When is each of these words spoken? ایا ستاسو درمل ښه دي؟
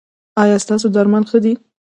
ایا 0.41 0.57
ستاسو 0.65 0.87
درمل 0.95 1.23
ښه 1.29 1.39
دي؟ 1.43 1.53